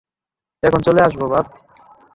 [0.63, 1.45] এখনি চলে আসবো, বাপ।